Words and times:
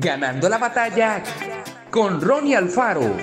Ganando 0.00 0.48
la 0.48 0.58
batalla 0.58 1.24
con 1.90 2.20
Ronnie 2.20 2.54
Alfaro. 2.54 3.16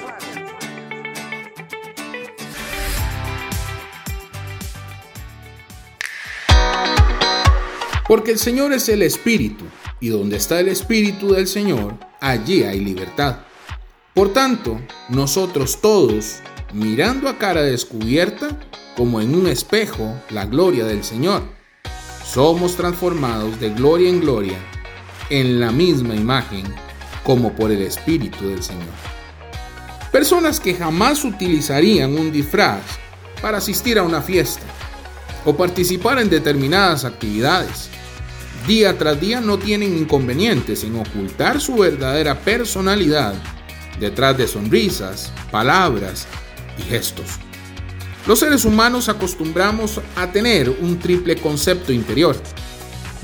Porque 8.06 8.32
el 8.32 8.40
Señor 8.40 8.74
es 8.74 8.90
el 8.90 9.04
Espíritu, 9.04 9.64
y 10.02 10.10
donde 10.10 10.36
está 10.36 10.60
el 10.60 10.68
Espíritu 10.68 11.32
del 11.32 11.48
Señor, 11.48 11.94
allí 12.20 12.64
hay 12.64 12.82
libertad. 12.82 13.38
Por 14.14 14.34
tanto, 14.34 14.82
nosotros 15.08 15.80
todos, 15.80 16.42
mirando 16.74 17.30
a 17.30 17.38
cara 17.38 17.62
descubierta, 17.62 18.50
como 18.98 19.22
en 19.22 19.34
un 19.34 19.48
espejo, 19.48 20.14
la 20.30 20.46
gloria 20.46 20.84
del 20.84 21.06
Señor, 21.06 21.44
somos 22.26 22.76
transformados 22.76 23.62
de 23.62 23.70
gloria 23.70 24.10
en 24.10 24.20
gloria 24.20 24.58
en 25.30 25.60
la 25.60 25.72
misma 25.72 26.16
imagen 26.16 26.64
como 27.24 27.54
por 27.54 27.72
el 27.72 27.82
Espíritu 27.82 28.50
del 28.50 28.62
Señor. 28.64 28.84
Personas 30.12 30.60
que 30.60 30.76
jamás 30.76 31.24
utilizarían 31.24 32.18
un 32.18 32.32
disfraz 32.32 32.82
para 33.42 33.58
asistir 33.58 34.00
a 34.00 34.04
una 34.04 34.22
fiesta 34.22 34.66
o 35.44 35.56
participar 35.56 36.20
en 36.20 36.30
determinadas 36.30 37.06
actividades. 37.06 37.90
Día 38.68 38.98
tras 38.98 39.20
día 39.20 39.42
no 39.42 39.60
tienen 39.60 39.96
inconvenientes 39.98 40.84
en 40.84 40.96
ocultar 40.96 41.62
su 41.62 41.76
verdadera 41.76 42.40
personalidad 42.40 43.36
detrás 44.00 44.38
de 44.38 44.48
sonrisas, 44.48 45.32
palabras 45.52 46.28
y 46.80 46.84
gestos. 46.84 47.40
Los 48.28 48.40
seres 48.40 48.66
humanos 48.66 49.08
acostumbramos 49.08 50.02
a 50.16 50.32
tener 50.32 50.70
un 50.70 50.98
triple 50.98 51.36
concepto 51.36 51.94
interior. 51.94 52.36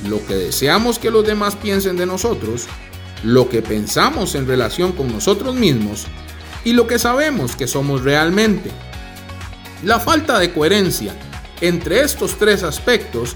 Lo 0.07 0.25
que 0.25 0.35
deseamos 0.35 0.99
que 0.99 1.11
los 1.11 1.25
demás 1.25 1.55
piensen 1.55 1.97
de 1.97 2.05
nosotros, 2.05 2.67
lo 3.23 3.49
que 3.49 3.61
pensamos 3.61 4.35
en 4.35 4.48
relación 4.48 4.93
con 4.93 5.12
nosotros 5.12 5.55
mismos 5.55 6.07
y 6.63 6.73
lo 6.73 6.87
que 6.87 6.99
sabemos 6.99 7.55
que 7.55 7.67
somos 7.67 8.03
realmente. 8.03 8.71
La 9.84 9.99
falta 9.99 10.39
de 10.39 10.53
coherencia 10.53 11.13
entre 11.59 12.01
estos 12.01 12.37
tres 12.37 12.63
aspectos 12.63 13.35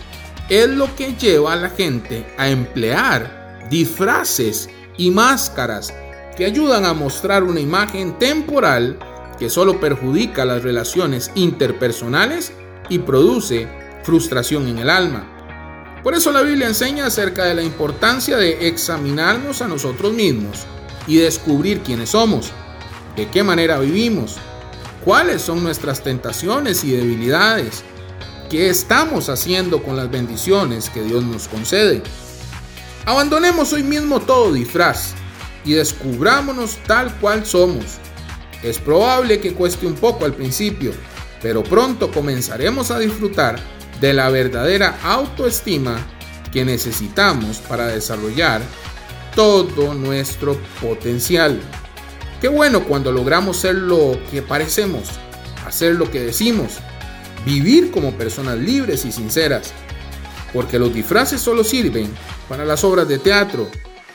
es 0.49 0.69
lo 0.69 0.95
que 0.95 1.15
lleva 1.15 1.53
a 1.53 1.55
la 1.55 1.69
gente 1.69 2.25
a 2.37 2.49
emplear 2.49 3.67
disfraces 3.69 4.69
y 4.97 5.11
máscaras 5.11 5.93
que 6.37 6.45
ayudan 6.45 6.85
a 6.85 6.93
mostrar 6.93 7.43
una 7.43 7.59
imagen 7.59 8.17
temporal 8.19 8.99
que 9.39 9.49
solo 9.49 9.79
perjudica 9.79 10.45
las 10.45 10.63
relaciones 10.63 11.31
interpersonales 11.35 12.53
y 12.89 12.99
produce 12.99 13.67
frustración 14.03 14.67
en 14.67 14.77
el 14.77 14.89
alma. 14.89 15.34
Por 16.05 16.13
eso 16.13 16.31
la 16.31 16.43
Biblia 16.43 16.67
enseña 16.67 17.07
acerca 17.07 17.45
de 17.45 17.55
la 17.55 17.63
importancia 17.63 18.37
de 18.37 18.67
examinarnos 18.67 19.63
a 19.63 19.67
nosotros 19.67 20.13
mismos 20.13 20.59
y 21.07 21.17
descubrir 21.17 21.81
quiénes 21.81 22.11
somos, 22.11 22.51
de 23.15 23.27
qué 23.31 23.41
manera 23.41 23.79
vivimos, 23.79 24.35
cuáles 25.03 25.41
son 25.41 25.63
nuestras 25.63 26.03
tentaciones 26.03 26.83
y 26.83 26.91
debilidades, 26.91 27.83
qué 28.51 28.69
estamos 28.69 29.29
haciendo 29.29 29.81
con 29.81 29.97
las 29.97 30.11
bendiciones 30.11 30.91
que 30.91 31.01
Dios 31.01 31.23
nos 31.23 31.47
concede. 31.47 32.03
Abandonemos 33.05 33.73
hoy 33.73 33.81
mismo 33.81 34.19
todo 34.19 34.53
disfraz 34.53 35.15
y 35.63 35.73
descubrámonos 35.73 36.77
tal 36.85 37.11
cual 37.15 37.47
somos 37.47 37.97
es 38.61 38.77
probable 38.77 39.39
que 39.39 39.55
cueste 39.55 39.87
un 39.87 39.95
poco 39.95 40.25
al 40.25 40.35
principio, 40.35 40.91
pero 41.41 41.63
pronto 41.63 42.11
comenzaremos 42.11 42.91
a 42.91 42.99
disfrutar 42.99 43.59
de 43.99 44.13
la 44.13 44.29
verdadera 44.29 44.97
autoestima 45.03 45.97
que 46.51 46.65
necesitamos 46.65 47.57
para 47.57 47.87
desarrollar 47.87 48.61
todo 49.35 49.93
nuestro 49.93 50.57
potencial. 50.81 51.59
Qué 52.39 52.47
bueno 52.47 52.83
cuando 52.83 53.11
logramos 53.11 53.57
ser 53.57 53.75
lo 53.75 54.17
que 54.31 54.41
parecemos, 54.41 55.09
hacer 55.65 55.95
lo 55.95 56.09
que 56.09 56.21
decimos, 56.21 56.77
vivir 57.45 57.91
como 57.91 58.13
personas 58.13 58.57
libres 58.57 59.05
y 59.05 59.11
sinceras, 59.11 59.73
porque 60.53 60.79
los 60.79 60.93
disfraces 60.93 61.41
solo 61.41 61.63
sirven 61.63 62.09
para 62.47 62.65
las 62.65 62.83
obras 62.83 63.07
de 63.07 63.19
teatro 63.19 63.69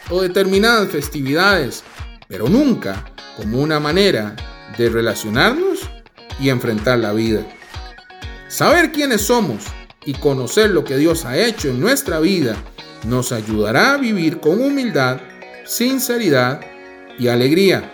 o 0.09 0.23
determinadas 0.23 0.89
festividades, 0.89 1.83
pero 2.29 2.49
nunca 2.49 3.05
como 3.37 3.61
una 3.61 3.81
manera 3.81 4.35
de 4.79 4.89
relacionarnos 4.89 5.81
y 6.41 6.49
enfrentar 6.49 6.99
la 6.99 7.13
vida. 7.13 7.47
Saber 8.49 8.93
quiénes 8.93 9.23
somos 9.23 9.65
y 10.05 10.15
conocer 10.15 10.71
lo 10.71 10.85
que 10.85 10.97
Dios 10.97 11.25
ha 11.25 11.37
hecho 11.37 11.69
en 11.69 11.81
nuestra 11.81 12.21
vida 12.21 12.57
nos 13.05 13.33
ayudará 13.33 13.95
a 13.95 13.97
vivir 13.97 14.41
con 14.41 14.61
humildad, 14.61 15.21
sinceridad 15.65 16.61
y 17.19 17.29
alegría. 17.29 17.91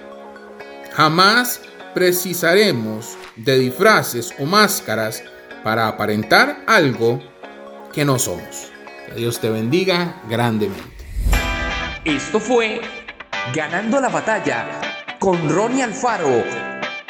Jamás 0.92 1.60
precisaremos 1.94 3.16
de 3.36 3.58
disfraces 3.58 4.34
o 4.38 4.44
máscaras 4.44 5.22
para 5.62 5.88
aparentar 5.88 6.64
algo 6.66 7.22
que 7.92 8.04
no 8.04 8.18
somos. 8.18 8.70
Dios 9.16 9.40
te 9.40 9.50
bendiga 9.50 10.22
grandemente. 10.28 11.06
Esto 12.04 12.40
fue 12.40 12.80
Ganando 13.54 14.00
la 14.00 14.08
batalla 14.08 14.66
con 15.20 15.48
Ronnie 15.48 15.84
Alfaro. 15.84 16.65